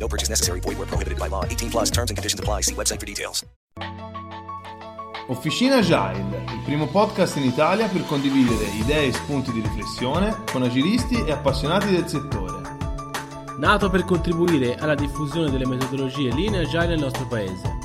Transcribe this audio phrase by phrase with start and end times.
[0.00, 0.60] No purchase necessary.
[0.60, 1.44] Void where prohibited by law.
[1.44, 2.62] 18 plus terms and conditions apply.
[2.62, 3.44] See website for details.
[5.28, 10.64] Officina Agile, il primo podcast in Italia per condividere idee e spunti di riflessione con
[10.64, 12.60] agilisti e appassionati del settore.
[13.60, 17.78] nato per contribuire alla diffusione delle metodologie linee agile nel nostro paese.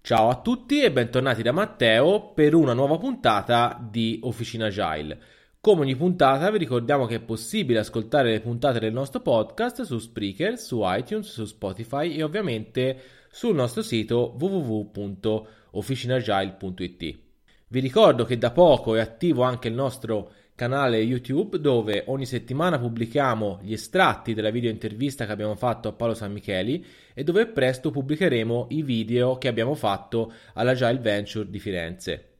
[0.00, 5.20] Ciao a tutti e bentornati da Matteo per una nuova puntata di Officina Agile.
[5.64, 10.00] Come ogni puntata vi ricordiamo che è possibile ascoltare le puntate del nostro podcast su
[10.00, 17.18] Spreaker, su iTunes, su Spotify e ovviamente sul nostro sito www.officinagile.it.
[17.68, 22.80] Vi ricordo che da poco è attivo anche il nostro canale YouTube dove ogni settimana
[22.80, 27.46] pubblichiamo gli estratti della video intervista che abbiamo fatto a Paolo San Micheli e dove
[27.46, 32.31] presto pubblicheremo i video che abbiamo fatto all'Agile Venture di Firenze.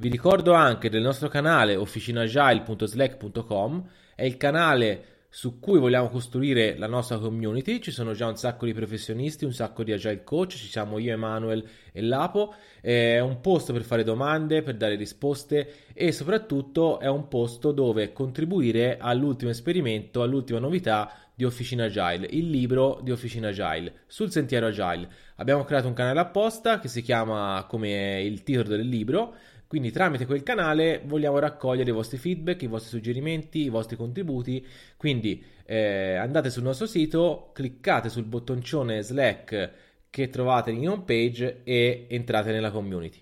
[0.00, 6.86] Vi ricordo anche del nostro canale officinagile.slack.com, è il canale su cui vogliamo costruire la
[6.86, 7.80] nostra community.
[7.80, 11.12] Ci sono già un sacco di professionisti, un sacco di agile coach, ci siamo io,
[11.12, 12.54] Emanuel e Lapo.
[12.80, 18.14] È un posto per fare domande, per dare risposte e soprattutto è un posto dove
[18.14, 24.68] contribuire all'ultimo esperimento, all'ultima novità di Officina Agile, il libro di Officina Agile, sul sentiero
[24.68, 25.06] Agile.
[25.36, 29.34] Abbiamo creato un canale apposta che si chiama come il titolo del libro
[29.70, 34.66] quindi tramite quel canale vogliamo raccogliere i vostri feedback, i vostri suggerimenti, i vostri contributi.
[34.96, 39.70] Quindi eh, andate sul nostro sito, cliccate sul bottoncione Slack
[40.10, 43.20] che trovate in home page e entrate nella community.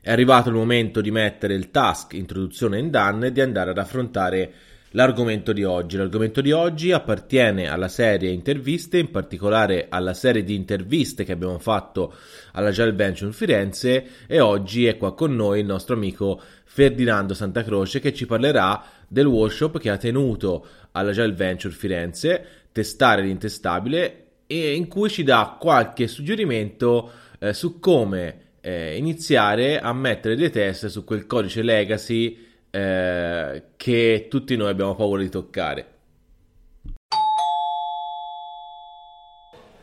[0.00, 3.78] È arrivato il momento di mettere il task introduzione in done e di andare ad
[3.78, 4.52] affrontare
[4.92, 5.96] l'argomento di oggi.
[5.96, 11.58] L'argomento di oggi appartiene alla serie interviste, in particolare alla serie di interviste che abbiamo
[11.58, 12.14] fatto
[12.52, 17.62] alla Gel Venture Firenze e oggi è qua con noi il nostro amico Ferdinando Santa
[17.62, 24.18] Croce che ci parlerà del workshop che ha tenuto alla Gel Venture Firenze, testare l'intestabile
[24.46, 30.50] e in cui ci dà qualche suggerimento eh, su come eh, iniziare a mettere dei
[30.50, 35.86] test su quel codice legacy eh, che tutti noi abbiamo paura di toccare.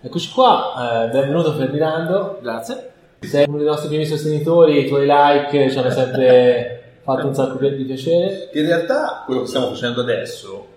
[0.02, 2.40] Eccoci qua, eh, benvenuto Ferdinando.
[2.42, 2.92] Grazie.
[3.20, 7.60] Sei uno dei nostri primi sostenitori, i tuoi like ci hanno sempre fatto un sacco
[7.68, 8.50] di piacere.
[8.54, 10.68] In realtà quello che stiamo facendo adesso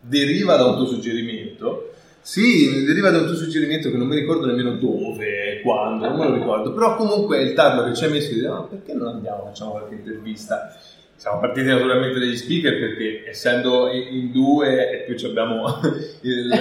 [0.00, 1.90] deriva da un tuo suggerimento.
[2.20, 6.28] Sì, deriva da un tuo suggerimento che non mi ricordo nemmeno dove, quando, non me
[6.28, 6.72] lo ricordo.
[6.72, 9.72] Però comunque il tarlo che ci hai messo di dire, ma perché non andiamo, facciamo
[9.72, 10.74] qualche intervista?
[11.16, 15.64] Siamo partiti naturalmente dagli speaker perché essendo in due e più abbiamo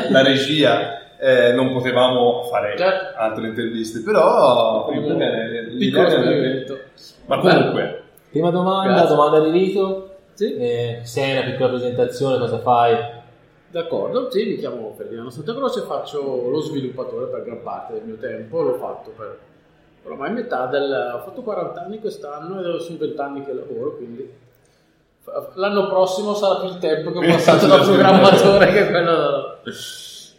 [0.09, 3.17] la regia eh, non potevamo fare Certo.
[3.17, 6.79] altre interviste, però bene, Piccolo esperimento.
[7.25, 9.15] Ma comunque, Prima domanda, Grazie.
[9.15, 10.15] domanda di rito.
[10.33, 10.55] Sì.
[10.55, 12.97] Eh, sei una piccola presentazione, cosa fai?
[13.69, 18.17] D'accordo, sì, mi chiamo Ferdinando Santa Croce, faccio lo sviluppatore per gran parte del mio
[18.17, 19.37] tempo, l'ho fatto per
[20.05, 21.13] ormai metà del...
[21.15, 24.29] ho fatto 40 anni quest'anno e sono 20 anni che lavoro, quindi
[25.55, 29.57] l'anno prossimo sarà più il tempo che ho passato da programmatore che quello...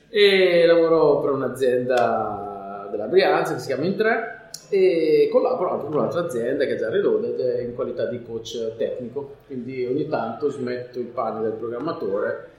[0.09, 6.21] E lavoro per un'azienda della Brianza che si chiama Intre e collaboro anche con un'altra
[6.21, 11.05] azienda che è già Reloaded in qualità di coach tecnico, quindi ogni tanto smetto i
[11.05, 12.50] panni del programmatore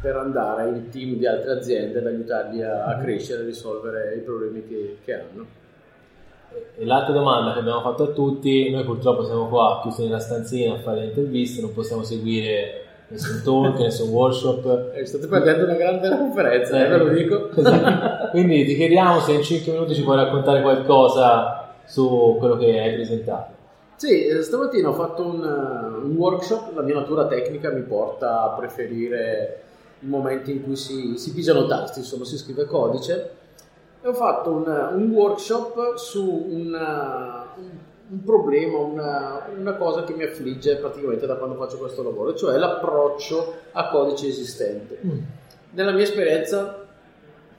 [0.00, 4.20] per andare in team di altre aziende ad aiutarli a, a crescere e risolvere i
[4.20, 5.46] problemi che, che hanno.
[6.76, 10.74] E l'altra domanda che abbiamo fatto a tutti, noi purtroppo siamo qua chiusi nella stanzina
[10.74, 14.92] a fare le interviste, non possiamo seguire nessun talk, nessun workshop.
[14.94, 17.48] Eh, state perdendo una grande conferenza, eh, ve lo dico.
[18.30, 22.94] Quindi ti chiediamo se in 5 minuti ci puoi raccontare qualcosa su quello che hai
[22.94, 23.56] presentato.
[23.96, 28.42] Sì, eh, stamattina ho fatto un, eh, un workshop, la mia natura tecnica mi porta
[28.44, 29.62] a preferire
[30.00, 33.30] i momenti in cui si, si pigiano tasti, insomma si scrive codice.
[34.08, 37.44] Ho fatto un, un workshop su una-
[38.10, 42.56] un, problema, una, una cosa che mi affligge praticamente da quando faccio questo lavoro, cioè
[42.56, 44.98] l'approccio a codice esistente.
[45.72, 46.86] Nella mia esperienza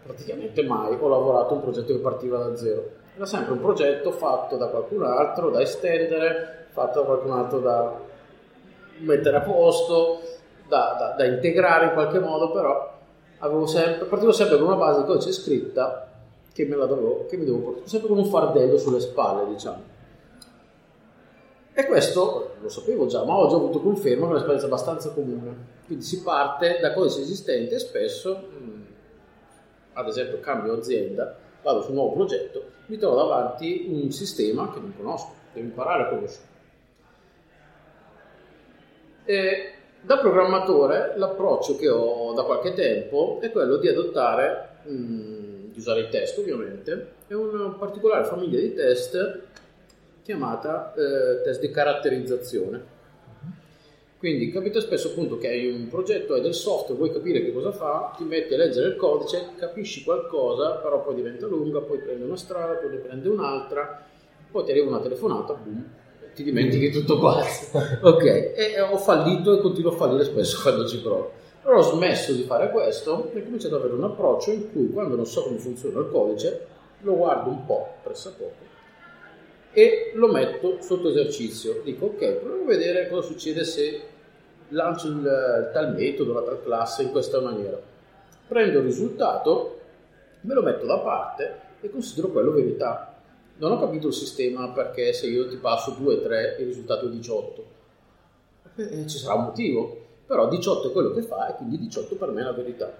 [0.04, 2.84] praticamente mai ho lavorato a un progetto che partiva da zero.
[3.16, 7.94] Era sempre un progetto fatto da qualcun altro, da estendere, fatto da qualcun altro da
[9.02, 10.20] mettere a posto,
[10.68, 12.92] da, da- da integrare in qualche modo, però
[13.38, 16.06] avevo sempre, partivo sempre con una base di codice scritta
[16.60, 19.82] che, me la dovevo, che mi dovevo portare sempre con un fardello sulle spalle, diciamo.
[21.72, 25.78] E questo lo sapevo già, ma ho già avuto conferma che è un'esperienza abbastanza comune.
[25.86, 28.86] Quindi si parte da codice esistente e spesso, mh,
[29.94, 31.34] ad esempio, cambio azienda,
[31.64, 36.04] vado su un nuovo progetto, mi trovo davanti un sistema che non conosco, devo imparare
[36.04, 36.48] a conoscere.
[39.24, 39.72] E
[40.02, 46.02] da programmatore l'approccio che ho da qualche tempo è quello di adottare, mh, di usare
[46.02, 49.42] il test ovviamente, e una particolare famiglia di test
[50.24, 52.98] chiamata eh, test di caratterizzazione.
[54.20, 57.72] Quindi capita spesso appunto che hai un progetto, hai del software, vuoi capire che cosa
[57.72, 62.26] fa, ti metti a leggere il codice, capisci qualcosa, però poi diventa lunga, poi prende
[62.26, 64.06] una strada, poi ne prende un'altra,
[64.52, 65.86] poi ti arriva una telefonata, boom,
[66.36, 67.42] ti dimentichi tutto qua.
[68.02, 71.32] ok, e ho fallito e continuo a fallire spesso quando ci provo.
[71.62, 74.90] Però ho smesso di fare questo e ho cominciato ad avere un approccio in cui
[74.90, 76.68] quando non so come funziona il codice,
[77.02, 78.68] lo guardo un po', pressappoco,
[79.72, 81.82] e lo metto sotto esercizio.
[81.84, 84.02] Dico ok, proviamo a vedere cosa succede se
[84.70, 87.80] lancio il tal metodo, la tal classe in questa maniera.
[88.48, 89.80] Prendo il risultato,
[90.42, 93.16] me lo metto da parte e considero quello verità.
[93.58, 97.10] Non ho capito il sistema perché se io ti passo 2, 3 il risultato è
[97.10, 97.66] 18.
[98.76, 102.30] Eh, ci sarà un motivo, però 18 è quello che fa e quindi 18 per
[102.30, 102.96] me è la verità.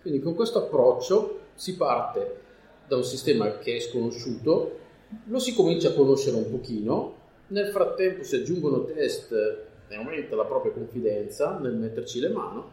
[0.00, 2.36] Quindi con questo approccio si parte
[2.86, 4.78] da un sistema che è sconosciuto,
[5.24, 7.14] lo si comincia a conoscere un pochino,
[7.48, 12.70] nel frattempo si aggiungono test e aumenta la propria confidenza nel metterci le, mano,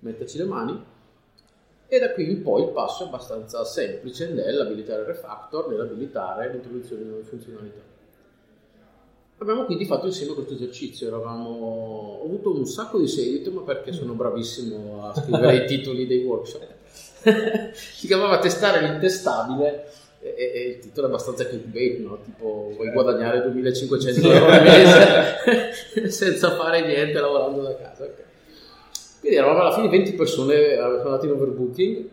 [0.00, 0.84] metterci le mani
[1.86, 7.04] e da qui in poi il passo è abbastanza semplice nell'abilitare il refactor, nell'abilitare l'introduzione
[7.04, 7.80] di nuove funzionalità.
[9.38, 11.48] Abbiamo quindi fatto insieme questo esercizio, Eravamo...
[12.20, 16.24] ho avuto un sacco di seguito, ma perché sono bravissimo a scrivere i titoli dei
[16.24, 16.64] workshop.
[17.74, 19.90] si chiamava Testare l'intestabile
[20.20, 22.18] e, e, il titolo è abbastanza clickbait, no?
[22.24, 28.04] tipo vuoi guadagnare 2500 euro al mese senza fare niente lavorando da casa.
[28.04, 28.24] Okay.
[29.20, 32.08] Quindi eravamo alla fine 20 persone, sono andate in overbooking,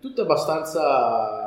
[0.00, 1.42] tutte abbastanza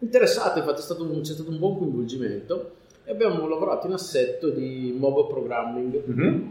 [0.00, 2.72] interessate, infatti stato un, c'è stato un buon coinvolgimento
[3.08, 6.48] e abbiamo lavorato in assetto di mob programming mm-hmm.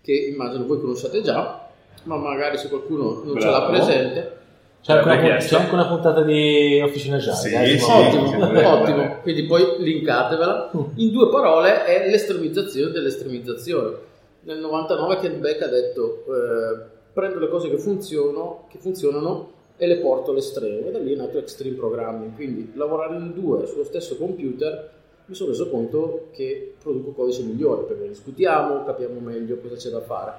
[0.00, 1.68] che immagino voi conosciate già,
[2.04, 3.40] ma magari se qualcuno non Bravo.
[3.40, 4.36] ce l'ha presente.
[4.80, 7.36] C'è anche, una, c'è anche, una, puntata di Officina Gialla.
[7.36, 9.16] Sì, eh, sì, ottimo, sì, ottimo.
[9.22, 10.70] Quindi poi linkatevela.
[10.76, 10.80] Mm.
[10.94, 14.10] In due parole è l'estremizzazione dell'estremizzazione
[14.44, 19.86] nel 99 Ken Beck ha detto eh, prendo le cose che funzionano, che funzionano e
[19.86, 23.84] le porto all'estremo e da lì è nato Extreme Programming quindi lavorare in due sullo
[23.84, 29.76] stesso computer mi sono reso conto che produco codice migliore perché discutiamo, capiamo meglio cosa
[29.76, 30.32] c'è da fare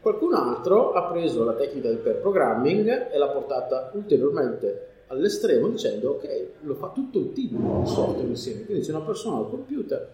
[0.00, 6.10] qualcun altro ha preso la tecnica del pair programming e l'ha portata ulteriormente all'estremo dicendo
[6.10, 10.08] ok lo fa tutto il team il software insieme quindi c'è una persona al computer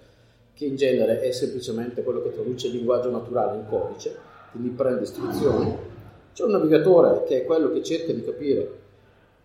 [0.57, 4.17] che in genere è semplicemente quello che traduce il linguaggio naturale in codice,
[4.53, 5.77] quindi prende istruzioni.
[6.33, 8.85] C'è un navigatore che è quello che cerca di capire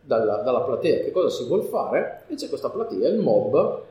[0.01, 3.81] dalla, dalla platea che cosa si vuole fare e c'è questa platea, il mob,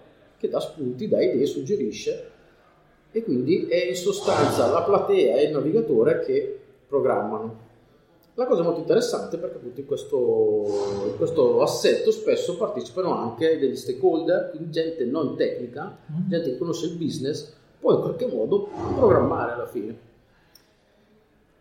[0.41, 2.31] che dà spunti, dà idee, suggerisce
[3.13, 7.69] e quindi è in sostanza la platea e il navigatore che programmano.
[8.35, 10.65] La cosa molto interessante perché appunto in questo,
[11.09, 16.29] in questo, assetto spesso partecipano anche degli stakeholder, quindi gente non tecnica, mm-hmm.
[16.29, 20.09] gente che conosce il business, può in qualche modo programmare alla fine.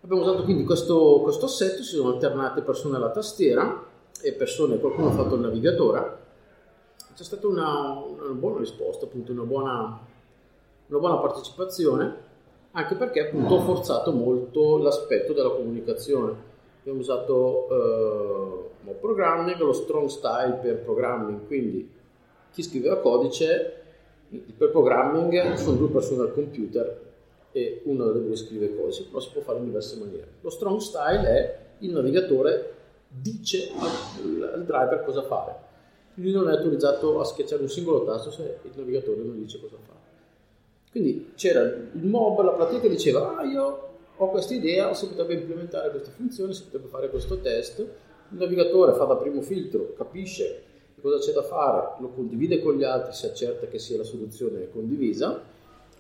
[0.02, 3.86] Abbiamo usato quindi questo, questo assetto, si sono alternate persone alla tastiera
[4.22, 6.28] e persone, qualcuno ha fatto il navigatore.
[7.20, 10.00] C'è stata una, una buona risposta, appunto una buona,
[10.88, 12.16] una buona partecipazione,
[12.72, 16.34] anche perché appunto ho forzato molto l'aspetto della comunicazione
[16.80, 17.68] abbiamo usato
[18.84, 21.92] mob programming, lo strong style per programming, quindi
[22.54, 23.84] chi scriveva codice,
[24.58, 27.02] per programming sono due persone al computer
[27.52, 30.28] e una delle due scrive codice, però si può fare in diverse maniere.
[30.40, 32.76] Lo strong style è il navigatore
[33.10, 35.68] dice al, al driver cosa fare.
[36.14, 39.78] Quindi non è autorizzato a schiacciare un singolo tasto se il navigatore non dice cosa
[39.86, 39.98] fare.
[40.92, 45.92] Quindi c'era il mob, la pratica diceva, ah io ho questa idea, si potrebbe implementare
[45.92, 50.64] questa funzione, si potrebbe fare questo test, il navigatore fa da primo filtro, capisce
[51.02, 54.70] cosa c'è da fare, lo condivide con gli altri, si accerta che sia la soluzione
[54.70, 55.42] condivisa,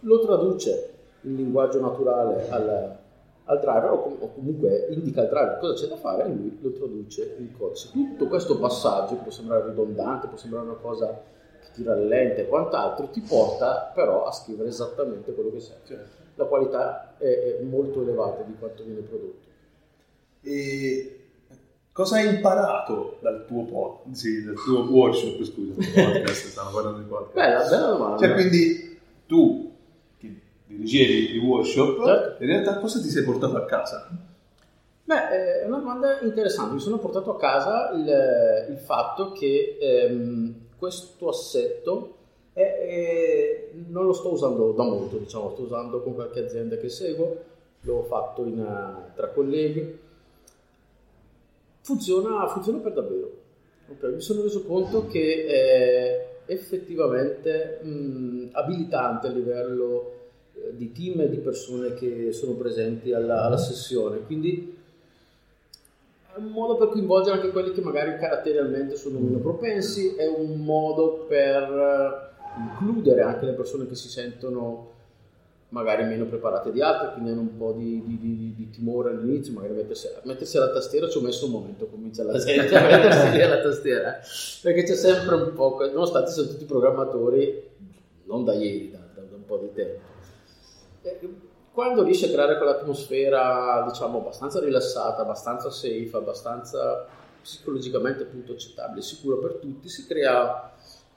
[0.01, 2.97] lo traduce in linguaggio naturale al,
[3.49, 6.57] al driver o, com- o, comunque indica al driver cosa c'è da fare e lui
[6.61, 7.89] lo traduce in codice.
[7.91, 11.21] Tutto questo passaggio può sembrare ridondante, può sembrare una cosa
[11.59, 16.17] che tira le lente e quant'altro, ti porta però a scrivere esattamente quello che serve
[16.35, 19.47] la qualità è, molto elevata di quanto viene prodotto.
[20.41, 21.13] E
[21.91, 25.43] Cosa hai imparato dal tuo, pod, sì, dal tuo workshop?
[25.43, 27.33] Scusa, podcast, stiamo parlando di podcast.
[27.33, 28.17] Bella, bella domanda.
[28.25, 29.68] Cioè, quindi tu
[30.69, 32.43] dirigevi il workshop, Certo.
[32.43, 34.07] in realtà cosa ti sei portato a casa?
[35.03, 36.75] Beh, è una domanda interessante.
[36.75, 42.15] Mi sono portato a casa il, il fatto che ehm, questo assetto
[42.53, 46.77] è- è- non lo sto usando da molto, diciamo, lo sto usando con qualche azienda
[46.77, 47.37] che seguo,
[47.81, 49.97] l'ho fatto in, eh, tra colleghi.
[51.81, 53.31] Funziona, funziona per davvero.
[53.89, 60.18] Ok, Mi sono reso conto che è effettivamente mh, abilitante a livello eh,
[60.71, 64.19] di team e di persone che sono presenti alla, alla sessione.
[64.25, 64.77] Quindi
[66.33, 70.59] è un modo per coinvolgere anche quelli che magari caratterialmente sono meno propensi, è un
[70.63, 74.87] modo per eh, includere anche le persone che si sentono
[75.69, 79.53] magari meno preparate di altre, quindi hanno un po' di, di- di- di timore all'inizio,
[79.53, 83.29] magari mettersi, mettersi alla tastiera ci ho messo un momento, comincia la gente a mettersi
[83.31, 84.21] lì alla tastiera, eh.
[84.63, 87.63] perché c'è sempre un po', nonostante sono tutti programmatori,
[88.25, 89.99] non da ieri, da- da un po' di tempo.
[91.01, 91.19] Eh,
[91.71, 97.07] Quando riesci a creare quell'atmosfera, diciamo, abbastanza rilassata, abbastanza safe, abbastanza
[97.41, 100.71] psicologicamente appunto accettabile, sicura per tutti, si crea,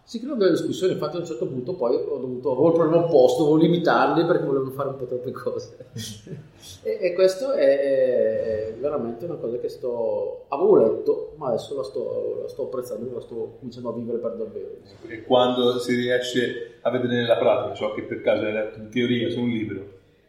[0.04, 0.92] si creano delle discussioni.
[0.92, 4.44] Infatti, a un certo punto poi ho dovuto, avevo il problema opposto, volevo limitarli perché
[4.44, 5.76] volevo fare un po' troppe cose.
[6.82, 11.85] e, e questo è, è veramente una cosa che sto, avevo letto, ma adesso la
[11.85, 14.71] sto, la sto apprezzando, la sto cominciando a vivere per davvero.
[15.06, 18.88] E quando si riesce a vedere nella pratica ciò che per caso hai letto in
[18.90, 19.85] teoria su un libro,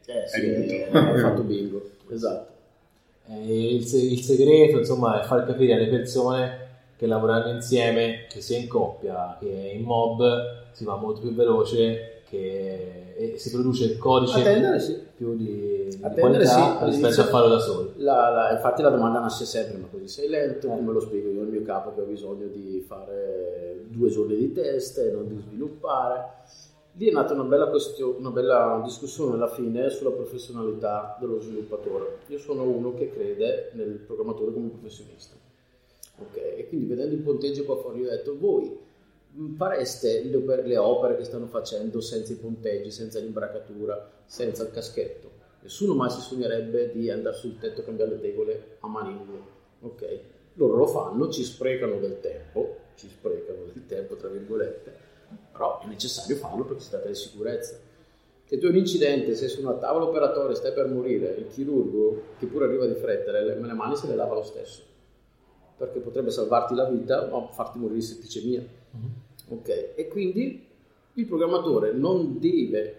[0.06, 2.52] Eh sì, Hai eh, hai fatto bingo, esatto.
[3.28, 6.62] Eh, il, il segreto, insomma, è far capire alle persone
[6.96, 12.22] che lavorando insieme, che sia in coppia, che in mob, si va molto più veloce
[12.30, 15.00] che, e si produce il codice A tendere, sì.
[15.16, 17.92] più di, di qualità sì, rispetto a farlo da soli.
[17.98, 21.42] La- la- infatti la domanda nasce sempre, ma così sei lento, come lo spiego io
[21.42, 25.40] al mio capo che ho bisogno di fare due giorni di test e non di
[25.48, 26.42] sviluppare.
[26.96, 32.18] Lì è nata una bella, questio- una bella discussione alla fine sulla professionalità dello sviluppatore.
[32.28, 35.36] Io sono uno che crede nel programmatore come professionista.
[36.28, 38.78] Ok, E quindi vedendo il ponteggio qua fuori ho detto, voi
[39.32, 44.72] mh, fareste le le opere che stanno facendo senza i ponteggi, senza l'imbracatura, senza il
[44.72, 45.32] caschetto?
[45.62, 49.40] Nessuno mai si sognerebbe di andare sul tetto a cambiare le tegole a maniglia.
[49.82, 50.20] Ok,
[50.56, 54.94] loro lo fanno, ci sprecano del tempo, ci sprecano del tempo tra virgolette,
[55.52, 57.80] però è necessario farlo perché si tratta di sicurezza.
[58.46, 62.22] Se tu hai un incidente, sei su una tavola operatoria, stai per morire, il chirurgo,
[62.38, 64.82] che pure arriva di fretta, le, le mani se le lava lo stesso,
[65.84, 68.64] perché potrebbe salvarti la vita ma farti morire di setticemia.
[69.50, 70.66] Ok, e quindi
[71.16, 72.96] il programmatore non deve,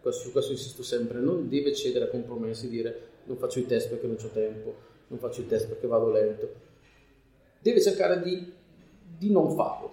[0.00, 3.88] questo- su questo insisto sempre, non deve cedere a compromessi, dire non faccio i test
[3.88, 4.74] perché non ho tempo,
[5.08, 6.48] non faccio i test perché vado lento.
[7.58, 8.52] Deve cercare di,
[9.18, 9.90] di non farlo,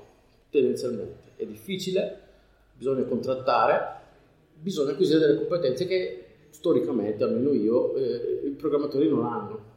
[0.49, 1.31] tendenzialmente.
[1.37, 2.19] È difficile,
[2.75, 4.01] bisogna contrattare,
[4.59, 9.71] bisogna acquisire delle competenze che storicamente, almeno io, eh, i programmatori non hanno.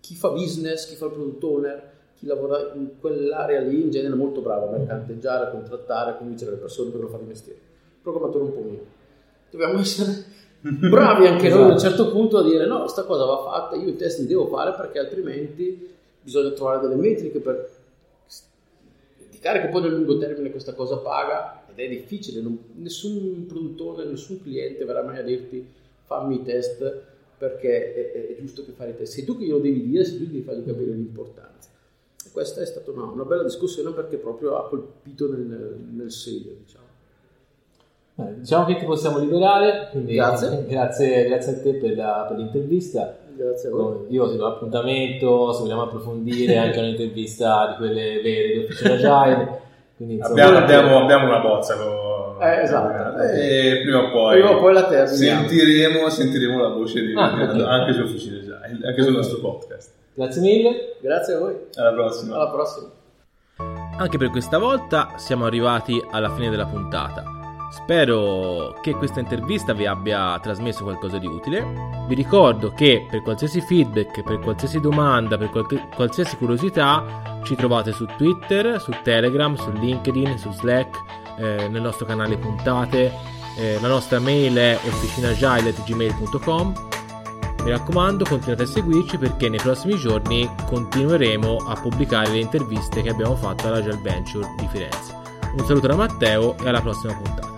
[0.00, 4.14] Chi fa business, chi fa il product owner, chi lavora in quell'area lì in genere
[4.14, 7.58] è molto bravo a mercanteggiare, a contrattare, a convincere le persone per non fare mestiere.
[7.58, 8.82] Il programmatore un po' meno.
[9.50, 13.38] Dobbiamo essere bravi anche noi a un certo punto a dire no, sta cosa va
[13.38, 17.70] fatta, io i test li devo fare perché altrimenti bisogna trovare delle metriche per
[19.18, 24.04] indicare che poi nel lungo termine questa cosa paga ed è difficile, non- nessun produttore,
[24.04, 25.64] nessun cliente verrà mai a dirti
[26.04, 27.02] fammi i test
[27.38, 30.04] perché è, è- è giusto che fai i test, sei tu che glielo devi dire,
[30.04, 31.70] sei tu che devi fargli capire l'importanza.
[32.26, 36.50] E questa è stata una, una bella discussione perché proprio ha colpito nel, nel segno,
[36.64, 36.86] diciamo.
[38.16, 40.64] Beh, diciamo che ti possiamo liberare, quindi Grazie.
[40.68, 43.16] grazie, grazie a te per, la- per l'intervista.
[43.36, 44.06] Grazie a voi.
[44.08, 49.66] Io ti do l'appuntamento, se vogliamo approfondire anche un'intervista di quelle vere di Officina Agile.
[49.98, 52.06] Quindi, insomma, abbiamo, abbiamo- abbiamo una bozza con...
[52.40, 53.20] Eh, esatto.
[53.20, 55.48] E prima o poi, Prima o poi la terminiamo.
[55.48, 57.68] sentiremo, sentiremo la voce di Ah, Ferdinando ok.
[57.70, 59.90] anche su Officina Agile, anche sul nostro podcast.
[60.14, 60.96] Grazie mille.
[61.00, 61.56] Grazie a voi.
[61.74, 62.34] Alla prossima.
[62.36, 62.86] Alla prossima.
[63.98, 67.24] Anche per questa volta siamo arrivati alla fine della puntata.
[67.70, 71.66] Spero che questa intervista vi abbia trasmesso qualcosa di utile.
[72.06, 75.50] Vi ricordo che per qualsiasi feedback, per qualsiasi domanda, per
[75.94, 80.96] qualsiasi curiosità, ci trovate su Twitter, su Telegram, su LinkedIn, su Slack,
[81.36, 83.12] eh, nel nostro canale puntate.
[83.58, 86.86] Eh, la nostra mail è officinagile.gmail.com
[87.64, 93.10] mi raccomando, continuate a seguirci perché nei prossimi giorni continueremo a pubblicare le interviste che
[93.10, 95.16] abbiamo fatto alla Gel Venture di Firenze.
[95.56, 97.57] Un saluto da Matteo e alla prossima puntata.